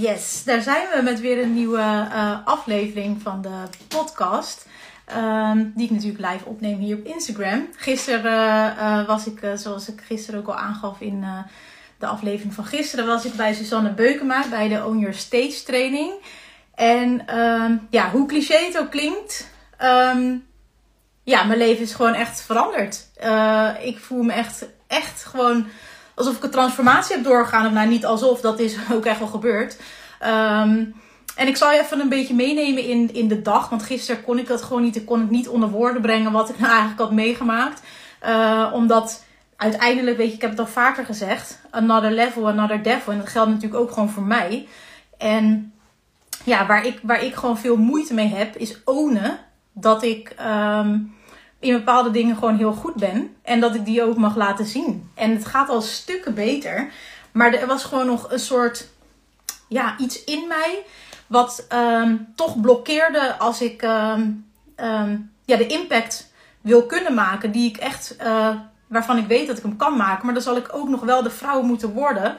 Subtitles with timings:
[0.00, 4.66] Yes, daar zijn we met weer een nieuwe uh, aflevering van de podcast.
[5.16, 7.68] Um, die ik natuurlijk live opneem hier op Instagram.
[7.76, 11.24] Gisteren uh, was ik, zoals ik gisteren ook al aangaf in
[11.98, 16.12] de aflevering van gisteren, was ik bij Susanne Beukema bij de Own Your Stage training.
[16.74, 19.50] En um, ja, hoe cliché het ook klinkt,
[19.82, 20.46] um,
[21.22, 23.06] ja, mijn leven is gewoon echt veranderd.
[23.82, 25.66] ik voel me echt, echt gewoon
[26.18, 27.66] alsof ik een transformatie heb doorgegaan.
[27.66, 29.76] Of nou, niet alsof, dat is ook echt wel gebeurd.
[30.22, 30.94] Um,
[31.36, 33.68] en ik zal je even een beetje meenemen in, in de dag.
[33.68, 34.96] Want gisteren kon ik dat gewoon niet.
[34.96, 37.82] Ik kon het niet onder woorden brengen wat ik nou eigenlijk had meegemaakt.
[38.26, 39.24] Uh, omdat
[39.56, 41.60] uiteindelijk, weet je, ik heb het al vaker gezegd.
[41.70, 43.12] Another level, another devil.
[43.12, 44.68] En dat geldt natuurlijk ook gewoon voor mij.
[45.18, 45.72] En
[46.44, 49.38] ja, waar ik, waar ik gewoon veel moeite mee heb, is ownen
[49.72, 51.14] dat ik um,
[51.60, 53.36] in bepaalde dingen gewoon heel goed ben.
[53.42, 55.10] En dat ik die ook mag laten zien.
[55.14, 56.90] En het gaat al stukken beter.
[57.32, 58.88] Maar er was gewoon nog een soort,
[59.68, 60.84] ja, iets in mij
[61.26, 67.68] wat um, toch blokkeerde als ik um, um, ja, de impact wil kunnen maken die
[67.68, 68.50] ik echt, uh,
[68.86, 70.24] waarvan ik weet dat ik hem kan maken.
[70.24, 72.36] Maar dan zal ik ook nog wel de vrouw moeten worden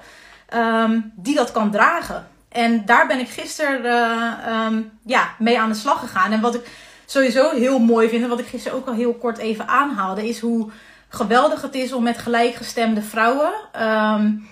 [1.15, 2.27] die dat kan dragen.
[2.49, 6.31] En daar ben ik gisteren uh, ja, mee aan de slag gegaan.
[6.31, 6.69] En wat ik
[7.11, 10.39] sowieso heel mooi vind, en wat ik gisteren ook al heel kort even aanhaalde, is
[10.39, 10.69] hoe
[11.09, 14.47] geweldig het is om met gelijkgestemde vrouwen um,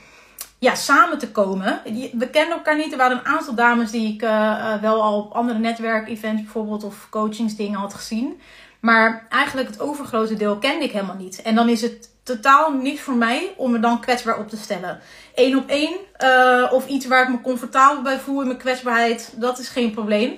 [0.59, 1.81] ja, samen te komen.
[2.13, 2.91] We kennen elkaar niet.
[2.91, 7.08] Er waren een aantal dames die ik uh, wel al op andere netwerkevents bijvoorbeeld of
[7.09, 8.39] coachingsdingen had gezien.
[8.80, 11.41] Maar eigenlijk het overgrote deel kende ik helemaal niet.
[11.41, 15.00] En dan is het totaal niet voor mij om me dan kwetsbaar op te stellen.
[15.35, 19.33] Eén op één uh, of iets waar ik me comfortabel bij voel in mijn kwetsbaarheid,
[19.35, 20.38] dat is geen probleem.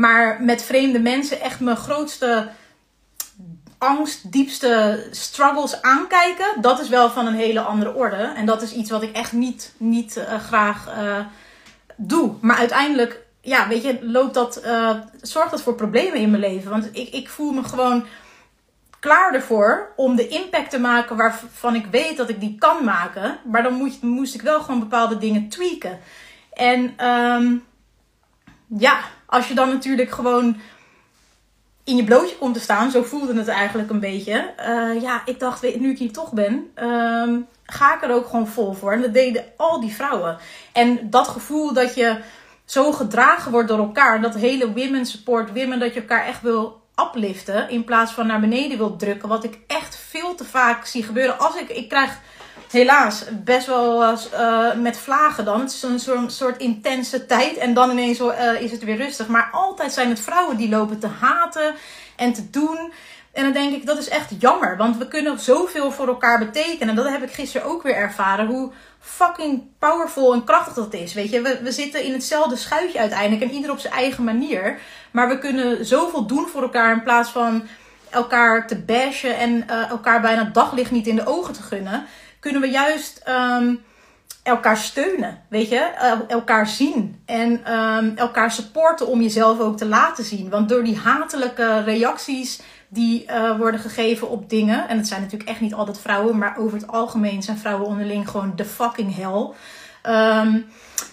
[0.00, 2.48] Maar met vreemde mensen echt mijn grootste
[3.78, 8.32] angst, diepste struggles aankijken, dat is wel van een hele andere orde.
[8.36, 11.18] En dat is iets wat ik echt niet, niet uh, graag uh,
[11.96, 12.34] doe.
[12.40, 16.70] Maar uiteindelijk, ja, weet je, loopt dat, uh, zorgt dat voor problemen in mijn leven.
[16.70, 18.04] Want ik, ik voel me gewoon
[19.00, 23.38] klaar ervoor om de impact te maken waarvan ik weet dat ik die kan maken.
[23.44, 25.98] Maar dan moet, moest ik wel gewoon bepaalde dingen tweaken.
[26.52, 27.64] En um,
[28.78, 30.56] ja, als je dan natuurlijk gewoon
[31.84, 32.90] in je blootje komt te staan.
[32.90, 34.54] Zo voelde het eigenlijk een beetje.
[34.68, 38.48] Uh, ja, ik dacht, nu ik hier toch ben, um, ga ik er ook gewoon
[38.48, 38.92] vol voor.
[38.92, 40.38] En dat deden al die vrouwen.
[40.72, 42.18] En dat gevoel dat je
[42.64, 44.20] zo gedragen wordt door elkaar.
[44.20, 47.70] Dat hele women support women, dat je elkaar echt wil upliften.
[47.70, 49.28] In plaats van naar beneden wil drukken.
[49.28, 51.38] Wat ik echt veel te vaak zie gebeuren.
[51.38, 52.18] Als ik, ik krijg
[52.70, 55.60] helaas best wel uh, met vlagen dan.
[55.60, 59.28] Het is een soort, intense tijd en dan ineens uh, is het weer rustig.
[59.28, 61.74] Maar altijd zijn het vrouwen die lopen te haten
[62.16, 62.92] en te doen.
[63.32, 64.76] En dan denk ik, dat is echt jammer.
[64.76, 66.88] Want we kunnen zoveel voor elkaar betekenen.
[66.88, 68.46] En dat heb ik gisteren ook weer ervaren.
[68.46, 68.70] Hoe
[69.00, 71.14] fucking powerful en krachtig dat is.
[71.14, 73.42] Weet je, we, zitten in hetzelfde schuitje uiteindelijk.
[73.42, 74.78] En ieder op zijn eigen manier.
[75.10, 77.62] Maar we kunnen zoveel doen voor elkaar in plaats van
[78.10, 82.06] elkaar te bashen en elkaar bijna daglicht niet in de ogen te gunnen
[82.40, 83.82] kunnen we juist um,
[84.42, 85.78] elkaar steunen, weet je,
[86.28, 90.50] elkaar zien en um, elkaar supporten om jezelf ook te laten zien.
[90.50, 95.50] Want door die hatelijke reacties die uh, worden gegeven op dingen, en het zijn natuurlijk
[95.50, 99.50] echt niet altijd vrouwen, maar over het algemeen zijn vrouwen onderling gewoon de fucking hell.
[100.08, 100.66] Um,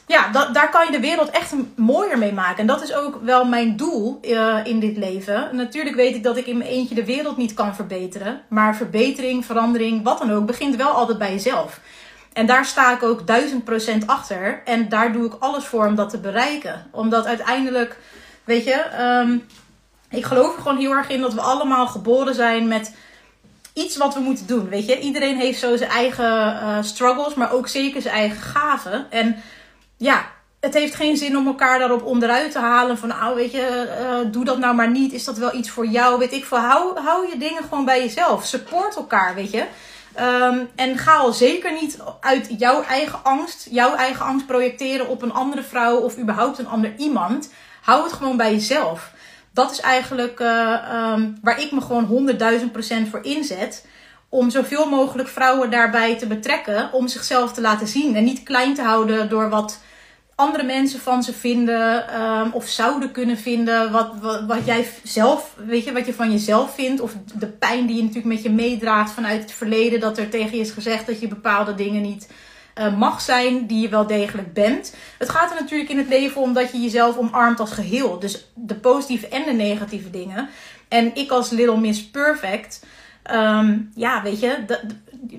[0.08, 2.58] ja, dat, daar kan je de wereld echt mooier mee maken.
[2.58, 5.50] En dat is ook wel mijn doel uh, in dit leven.
[5.52, 8.42] Natuurlijk weet ik dat ik in mijn eentje de wereld niet kan verbeteren.
[8.48, 11.80] Maar verbetering, verandering, wat dan ook, begint wel altijd bij jezelf.
[12.34, 14.62] En daar sta ik ook duizend procent achter.
[14.66, 16.86] En daar doe ik alles voor om dat te bereiken.
[16.92, 18.00] Omdat uiteindelijk,
[18.44, 18.86] weet je,
[19.22, 19.46] um,
[20.09, 22.96] ik geloof er gewoon heel erg in dat we allemaal geboren zijn met
[23.77, 24.69] iets wat we moeten doen.
[24.69, 29.07] Weet je, iedereen heeft zo zijn eigen uh, struggles, maar ook zeker zijn eigen gaven.
[29.09, 29.35] En
[29.97, 30.25] ja,
[30.59, 32.97] het heeft geen zin om elkaar daarop onderuit te halen.
[32.97, 35.13] Van, nou, weet je, uh, doe dat nou maar niet.
[35.13, 36.19] Is dat wel iets voor jou?
[36.19, 36.57] Weet ik veel.
[36.57, 38.45] Hou, je dingen gewoon bij jezelf.
[38.45, 39.65] Support elkaar, weet je.
[40.19, 45.21] Um, en ga al zeker niet uit jouw eigen angst, jouw eigen angst projecteren op
[45.21, 47.51] een andere vrouw of überhaupt een ander iemand.
[47.81, 49.12] Hou het gewoon bij jezelf.
[49.57, 53.86] Dat is eigenlijk uh, um, waar ik me gewoon honderdduizend procent voor inzet
[54.30, 58.15] om zoveel mogelijk vrouwen daarbij te betrekken om zichzelf te laten zien.
[58.15, 59.80] En niet klein te houden door wat
[60.36, 63.92] andere mensen van ze vinden um, of zouden kunnen vinden.
[63.92, 67.01] Wat, wat, wat, jij zelf, weet je, wat je van jezelf vindt.
[67.01, 70.00] Of de pijn die je natuurlijk met je meedraagt vanuit het verleden.
[70.00, 72.27] Dat er tegen je is gezegd dat je bepaalde dingen niet
[72.79, 74.95] uh, mag zijn die je wel degelijk bent.
[75.18, 78.19] Het gaat er natuurlijk in het leven om dat je jezelf omarmt als geheel.
[78.19, 80.50] Dus de positieve en de negatieve dingen.
[80.88, 82.79] En ik als Little Miss Perfect
[83.31, 84.65] um, ja, weet je,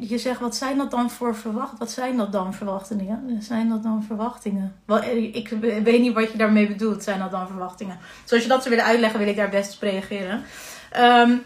[0.00, 1.79] je zegt, wat zijn dat dan voor verwacht?
[1.79, 3.43] Wat zijn dat dan verwachtingen?
[3.43, 4.75] Zijn dat dan verwachtingen?
[4.84, 5.02] Wel,
[5.32, 5.49] ik
[5.84, 7.02] weet niet wat je daarmee bedoelt.
[7.02, 7.99] Zijn dat dan verwachtingen?
[8.25, 10.43] Zoals je dat zou willen uitleggen, wil ik daar best op reageren.
[10.91, 11.37] Ehm,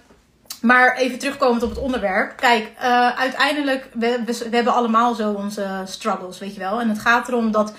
[0.62, 2.36] maar even terugkomend op het onderwerp.
[2.36, 6.80] Kijk, uh, uiteindelijk, we, we, hebben allemaal zo onze struggles, weet je wel.
[6.80, 7.74] En het gaat erom dat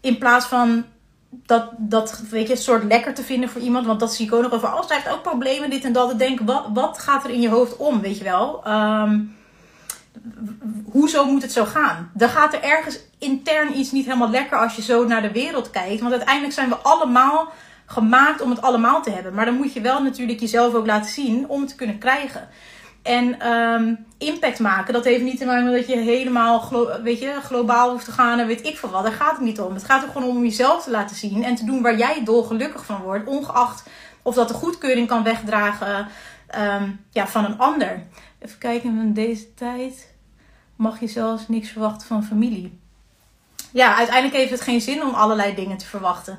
[0.00, 0.84] in plaats van
[1.30, 3.86] dat, dat weet je, soort lekker te vinden voor iemand.
[3.86, 4.68] Want dat zie ik ook nog over.
[4.68, 6.08] Oh, heeft ook problemen, dit en dat.
[6.08, 8.62] Dan denk wat, wat gaat er in je hoofd om, weet je wel?
[8.66, 9.36] Um,
[10.92, 12.10] hoezo moet het zo gaan?
[12.14, 15.70] Dan gaat er ergens intern iets niet helemaal lekker als je zo naar de wereld
[15.70, 16.00] kijkt.
[16.00, 17.52] Want uiteindelijk zijn we allemaal
[17.90, 19.34] gemaakt om het allemaal te hebben.
[19.34, 22.48] Maar dan moet je wel natuurlijk jezelf ook laten zien om het te kunnen krijgen.
[23.02, 26.68] En um, impact maken, dat heeft niet te maken dat je helemaal
[27.02, 29.02] weet je, globaal hoeft te gaan en weet ik veel wat.
[29.02, 29.74] Daar gaat het niet om.
[29.74, 32.84] Het gaat er gewoon om jezelf te laten zien en te doen waar jij dolgelukkig
[32.84, 33.28] van wordt.
[33.28, 33.88] Ongeacht
[34.22, 36.08] of dat de goedkeuring kan wegdragen
[36.58, 38.02] um, ja, van een ander.
[38.38, 40.14] Even kijken, in deze tijd
[40.76, 42.78] mag je zelfs niks verwachten van familie.
[43.72, 46.38] Ja, uiteindelijk heeft het geen zin om allerlei dingen te verwachten.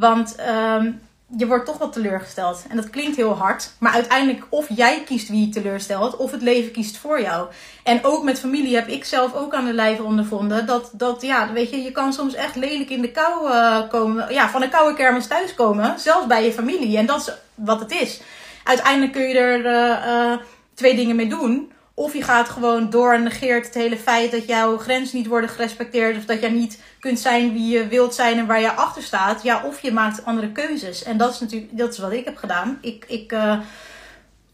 [0.00, 0.36] Want
[0.78, 1.00] um,
[1.36, 2.64] je wordt toch wat teleurgesteld.
[2.68, 3.70] En dat klinkt heel hard.
[3.78, 6.16] Maar uiteindelijk of jij kiest wie je teleurstelt.
[6.16, 7.48] Of het leven kiest voor jou.
[7.82, 10.66] En ook met familie heb ik zelf ook aan de lijve ondervonden.
[10.66, 14.32] Dat, dat ja, weet je, je kan soms echt lelijk in de kou uh, komen.
[14.32, 15.98] Ja, van een koude kermis thuiskomen.
[15.98, 16.96] Zelfs bij je familie.
[16.96, 18.20] En dat is wat het is.
[18.64, 20.38] Uiteindelijk kun je er uh, uh,
[20.74, 21.72] twee dingen mee doen.
[22.00, 25.50] Of je gaat gewoon door en negeert het hele feit dat jouw grenzen niet worden
[25.50, 26.16] gerespecteerd.
[26.16, 29.42] Of dat jij niet kunt zijn wie je wilt zijn en waar je achter staat.
[29.42, 31.02] Ja, of je maakt andere keuzes.
[31.02, 32.78] En dat is natuurlijk dat is wat ik heb gedaan.
[32.80, 33.58] Ik, ik uh,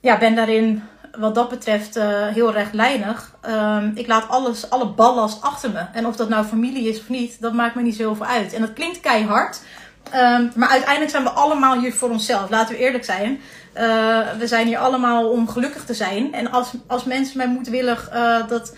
[0.01, 0.83] ja, ben daarin
[1.19, 3.35] wat dat betreft uh, heel rechtlijnig.
[3.49, 5.87] Um, ik laat alles, alle ballast achter me.
[5.93, 8.53] En of dat nou familie is of niet, dat maakt me niet zoveel uit.
[8.53, 9.61] En dat klinkt keihard.
[10.15, 12.51] Um, maar uiteindelijk zijn we allemaal hier voor onszelf.
[12.51, 13.41] Laten we eerlijk zijn.
[13.77, 16.33] Uh, we zijn hier allemaal om gelukkig te zijn.
[16.33, 18.75] En als, als mensen mij moedwillig uh, dat,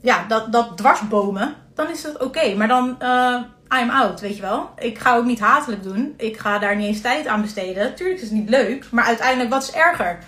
[0.00, 2.54] ja, dat, dat dwarsbomen, dan is dat oké.
[2.54, 3.36] Maar dan, uh,
[3.80, 4.70] I'm out, weet je wel.
[4.78, 6.14] Ik ga ook niet hatelijk doen.
[6.16, 7.94] Ik ga daar niet eens tijd aan besteden.
[7.94, 8.86] Tuurlijk is het niet leuk.
[8.90, 10.18] Maar uiteindelijk, wat is erger?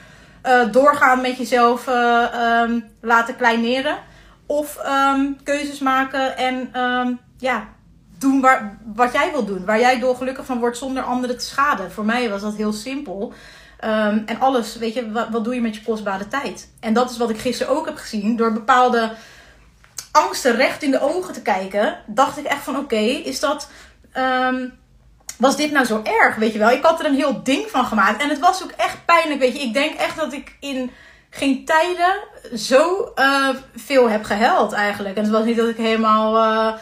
[0.71, 3.97] doorgaan met jezelf um, laten kleineren.
[4.47, 7.69] Of um, keuzes maken en um, ja,
[8.19, 9.65] doen waar, wat jij wil doen.
[9.65, 11.93] Waar jij door gelukkig van wordt zonder anderen te schaden.
[11.93, 13.33] Voor mij was dat heel simpel.
[13.85, 16.71] Um, en alles, weet je, wat, wat doe je met je kostbare tijd?
[16.81, 18.37] En dat is wat ik gisteren ook heb gezien.
[18.37, 19.13] Door bepaalde
[20.13, 23.71] angsten recht in de ogen te kijken, dacht ik echt van oké, is dat.
[24.17, 24.73] Um,
[25.39, 26.37] was dit nou zo erg?
[26.37, 28.23] Weet je wel, ik had er een heel ding van gemaakt.
[28.23, 29.41] En het was ook echt pijnlijk.
[29.41, 30.91] Weet je, ik denk echt dat ik in
[31.31, 32.15] geen tijden
[32.59, 35.17] zo uh, veel heb gehuild eigenlijk.
[35.17, 36.37] En het was niet dat ik helemaal.
[36.37, 36.75] Uh,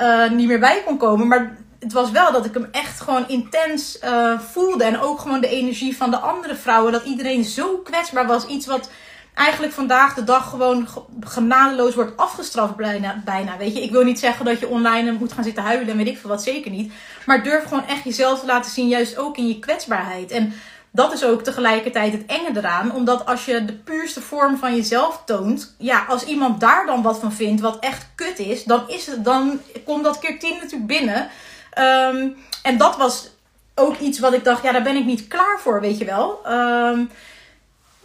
[0.00, 1.28] uh, niet meer bij kon komen.
[1.28, 4.84] Maar het was wel dat ik hem echt gewoon intens uh, voelde.
[4.84, 6.92] En ook gewoon de energie van de andere vrouwen.
[6.92, 8.46] Dat iedereen zo kwetsbaar was.
[8.46, 8.90] Iets wat
[9.34, 10.88] eigenlijk vandaag de dag gewoon
[11.20, 13.56] genadeloos wordt afgestraft bijna, bijna.
[13.56, 16.06] Weet je, ik wil niet zeggen dat je online moet gaan zitten huilen en weet
[16.06, 16.92] ik veel wat, zeker niet.
[17.26, 20.30] Maar durf gewoon echt jezelf te laten zien, juist ook in je kwetsbaarheid.
[20.30, 20.52] En
[20.90, 22.94] dat is ook tegelijkertijd het enge eraan.
[22.94, 25.74] Omdat als je de puurste vorm van jezelf toont.
[25.78, 28.64] Ja, als iemand daar dan wat van vindt, wat echt kut is.
[28.64, 31.30] Dan, is het, dan komt dat keer tien natuurlijk binnen.
[31.78, 33.30] Um, en dat was
[33.74, 36.40] ook iets wat ik dacht, ja, daar ben ik niet klaar voor, weet je wel.
[36.48, 37.10] Um,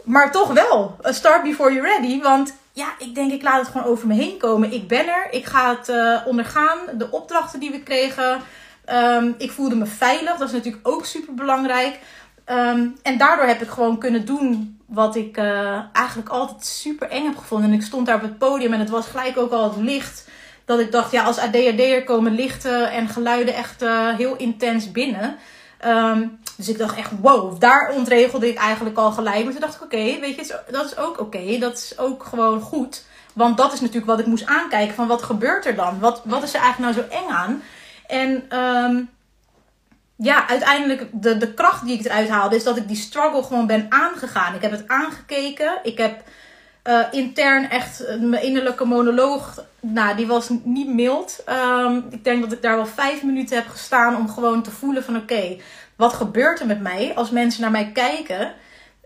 [0.03, 0.97] maar toch wel.
[1.01, 2.21] Start before you're ready.
[2.21, 4.73] Want ja, ik denk, ik laat het gewoon over me heen komen.
[4.73, 5.27] Ik ben er.
[5.31, 6.77] Ik ga het uh, ondergaan.
[6.93, 8.41] De opdrachten die we kregen.
[8.91, 10.37] Um, ik voelde me veilig.
[10.37, 11.99] Dat is natuurlijk ook super belangrijk.
[13.01, 17.37] En daardoor heb ik gewoon kunnen doen wat ik uh, eigenlijk altijd super eng heb
[17.37, 17.69] gevonden.
[17.69, 20.27] En ik stond daar op het podium en het was gelijk ook al het licht.
[20.67, 25.35] Dat ik dacht, ja, als ADHD'er komen lichten en geluiden echt uh, heel intens binnen.
[25.85, 29.43] Um, dus ik dacht echt, wow, daar ontregelde ik eigenlijk al gelijk.
[29.43, 31.57] Maar toen dacht ik, oké, weet je, dat is ook oké.
[31.59, 33.05] Dat is ook gewoon goed.
[33.33, 34.95] Want dat is natuurlijk wat ik moest aankijken.
[34.95, 35.99] Van wat gebeurt er dan?
[35.99, 37.61] Wat, wat is er eigenlijk nou zo eng aan?
[38.07, 39.09] En um,
[40.15, 43.67] ja, uiteindelijk de, de kracht die ik eruit haalde, is dat ik die struggle gewoon
[43.67, 44.55] ben aangegaan.
[44.55, 45.79] Ik heb het aangekeken.
[45.83, 46.23] Ik heb
[46.87, 51.43] uh, intern echt mijn innerlijke monoloog, nou, die was niet mild.
[51.49, 55.03] Um, ik denk dat ik daar wel vijf minuten heb gestaan om gewoon te voelen
[55.03, 55.57] van oké,
[55.95, 58.53] wat gebeurt er met mij als mensen naar mij kijken?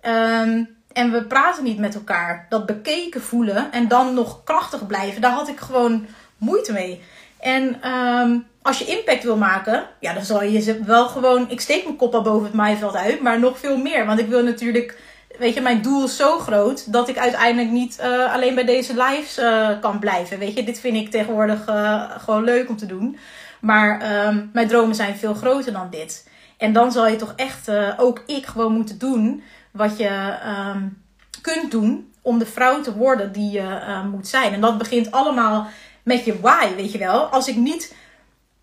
[0.05, 2.45] Um, en we praten niet met elkaar.
[2.49, 6.05] Dat bekeken voelen en dan nog krachtig blijven, daar had ik gewoon
[6.37, 7.01] moeite mee.
[7.39, 11.49] En um, als je impact wil maken, ja, dan zal je ze wel gewoon.
[11.49, 14.05] Ik steek mijn kop al boven het maaiveld uit, maar nog veel meer.
[14.05, 14.97] Want ik wil natuurlijk.
[15.37, 18.93] Weet je, mijn doel is zo groot dat ik uiteindelijk niet uh, alleen bij deze
[18.93, 20.39] lives uh, kan blijven.
[20.39, 23.17] Weet je, dit vind ik tegenwoordig uh, gewoon leuk om te doen.
[23.59, 26.29] Maar um, mijn dromen zijn veel groter dan dit.
[26.57, 30.37] En dan zal je toch echt, ook ik, gewoon moeten doen wat je
[30.75, 31.03] um,
[31.41, 33.79] kunt doen om de vrouw te worden die je
[34.11, 34.53] moet zijn.
[34.53, 35.67] En dat begint allemaal
[36.03, 37.23] met je why, weet je wel.
[37.23, 37.95] Als ik niet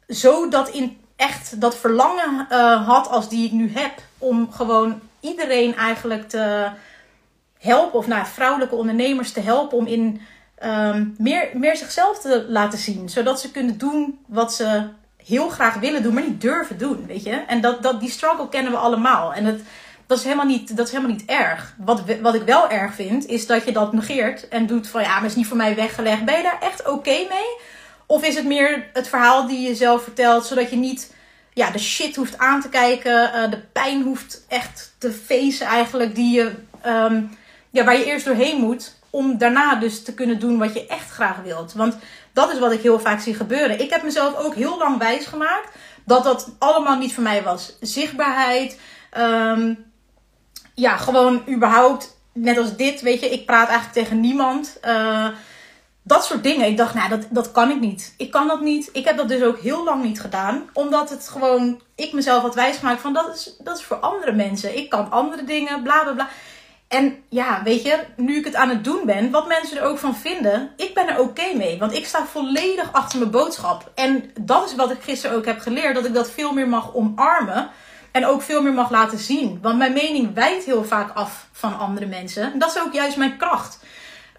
[0.09, 2.47] zo dat in echt dat verlangen
[2.85, 3.93] had als die ik nu heb.
[4.19, 6.71] Om gewoon iedereen eigenlijk te
[7.59, 7.99] helpen.
[7.99, 10.21] Of nou, vrouwelijke ondernemers te helpen om in
[10.65, 13.09] um, meer, meer zichzelf te laten zien.
[13.09, 14.89] Zodat ze kunnen doen wat ze
[15.25, 17.07] heel graag willen doen, maar niet durven doen.
[17.07, 17.31] Weet je?
[17.47, 19.35] En dat, dat, die struggle kennen we allemaal.
[19.35, 19.61] En het,
[20.07, 21.75] dat, is helemaal niet, dat is helemaal niet erg.
[21.79, 25.15] Wat, wat ik wel erg vind, is dat je dat negeert en doet van ja,
[25.15, 26.25] maar is niet voor mij weggelegd.
[26.25, 27.57] Ben je daar echt oké mee?
[28.07, 31.15] Of is het meer het verhaal die je zelf vertelt, zodat je niet
[31.59, 36.15] ja, de shit hoeft aan te kijken, uh, de pijn hoeft echt te feesten eigenlijk,
[36.15, 36.53] die je,
[36.87, 37.39] um,
[37.71, 41.11] ja, waar je eerst doorheen moet, om daarna dus te kunnen doen wat je echt
[41.11, 41.73] graag wilt.
[41.73, 41.97] Want
[42.33, 43.81] dat is wat ik heel vaak zie gebeuren.
[43.81, 45.69] Ik heb mezelf ook heel lang wijs gemaakt
[46.05, 47.77] dat dat allemaal niet voor mij was.
[47.81, 48.81] Zichtbaarheid,
[49.19, 49.85] um,
[50.75, 54.79] ja, gewoon überhaupt, net als dit, weet je, ik praat eigenlijk tegen niemand.
[54.85, 55.29] Uh,
[56.09, 56.67] dat soort dingen.
[56.67, 58.15] Ik dacht, nou, dat, dat kan ik niet.
[58.17, 58.89] Ik kan dat niet.
[58.93, 60.69] Ik heb dat dus ook heel lang niet gedaan.
[60.73, 64.77] Omdat het gewoon, ik mezelf had wijsgemaakt van, dat is, dat is voor andere mensen.
[64.77, 66.29] Ik kan andere dingen, bla bla bla.
[66.89, 69.99] En ja, weet je, nu ik het aan het doen ben, wat mensen er ook
[69.99, 71.79] van vinden, ik ben er oké mee.
[71.79, 73.91] Want ik sta volledig achter mijn boodschap.
[73.95, 76.95] En dat is wat ik gisteren ook heb geleerd, dat ik dat veel meer mag
[76.95, 77.71] omarmen.
[78.13, 79.59] En ook veel meer mag laten zien.
[79.63, 82.53] Want mijn mening wijkt heel vaak af van andere mensen.
[82.53, 83.79] En dat is ook juist mijn kracht.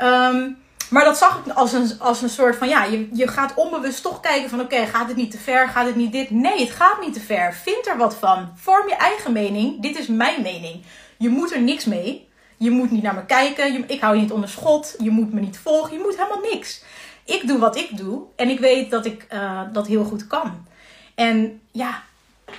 [0.01, 0.57] Um,
[0.89, 4.01] maar dat zag ik als een, als een soort van, ja, je, je gaat onbewust
[4.01, 5.67] toch kijken van, oké, gaat het niet te ver?
[5.67, 6.29] Gaat het niet dit?
[6.29, 7.53] Nee, het gaat niet te ver.
[7.53, 8.51] Vind er wat van.
[8.55, 9.81] Vorm je eigen mening.
[9.81, 10.83] Dit is mijn mening.
[11.17, 12.27] Je moet er niks mee.
[12.57, 13.73] Je moet niet naar me kijken.
[13.73, 14.95] Je, ik hou je niet onder schot.
[14.99, 15.93] Je moet me niet volgen.
[15.93, 16.83] Je moet helemaal niks.
[17.25, 18.21] Ik doe wat ik doe.
[18.35, 20.67] En ik weet dat ik uh, dat heel goed kan.
[21.15, 22.03] En ja,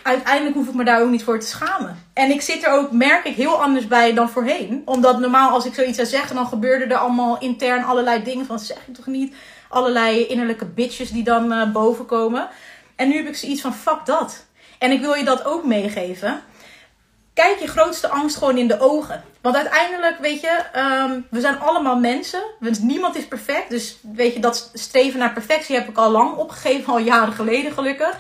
[0.03, 2.07] uiteindelijk hoef ik me daar ook niet voor te schamen.
[2.13, 4.83] En ik zit er ook, merk ik, heel anders bij dan voorheen.
[4.85, 8.59] Omdat normaal als ik zoiets zou zeggen, dan gebeurde er allemaal intern allerlei dingen van
[8.59, 9.35] zeg je toch niet.
[9.69, 12.49] Allerlei innerlijke bitches die dan uh, boven komen.
[12.97, 14.47] En nu heb ik zoiets van fuck dat.
[14.79, 16.43] En ik wil je dat ook meegeven.
[17.35, 19.25] Kijk je grootste angst gewoon in de ogen.
[19.41, 22.43] Want uiteindelijk, weet je, um, we zijn allemaal mensen.
[22.81, 23.71] Niemand is perfect.
[23.71, 27.73] Dus weet je, dat streven naar perfectie heb ik al lang opgegeven, al jaren geleden
[27.73, 28.17] gelukkig.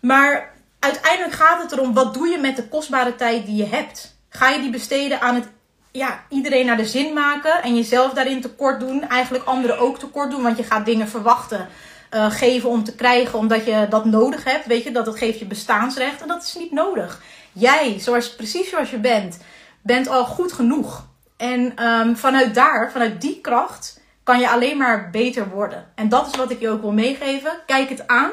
[0.00, 0.53] Maar
[0.84, 4.16] uiteindelijk gaat het erom, wat doe je met de kostbare tijd die je hebt?
[4.28, 5.48] Ga je die besteden aan het
[5.92, 9.08] ja, iedereen naar de zin maken en jezelf daarin tekort doen?
[9.08, 11.68] Eigenlijk anderen ook tekort doen, want je gaat dingen verwachten.
[12.10, 14.66] Uh, geven om te krijgen omdat je dat nodig hebt.
[14.66, 17.22] Weet je, dat, dat geeft je bestaansrecht en dat is niet nodig.
[17.52, 19.38] Jij, zoals, precies zoals je bent,
[19.82, 21.06] bent al goed genoeg.
[21.36, 25.86] En um, vanuit daar, vanuit die kracht, kan je alleen maar beter worden.
[25.94, 27.52] En dat is wat ik je ook wil meegeven.
[27.66, 28.30] Kijk het aan.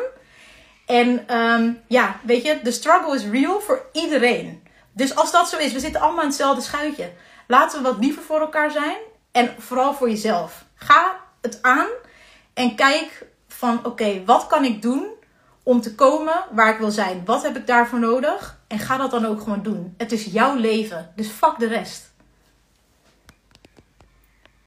[0.92, 4.64] En um, ja, weet je, de struggle is real voor iedereen.
[4.92, 7.12] Dus als dat zo is, we zitten allemaal in hetzelfde schuitje.
[7.48, 8.98] Laten we wat liever voor elkaar zijn.
[9.32, 10.66] En vooral voor jezelf.
[10.76, 11.88] Ga het aan
[12.54, 15.08] en kijk van oké, wat kan ik doen
[15.64, 17.22] om te komen waar ik wil zijn?
[17.26, 18.60] Wat heb ik daarvoor nodig?
[18.68, 19.94] En ga dat dan ook gewoon doen.
[19.98, 22.11] Het is jouw leven, dus fuck de rest.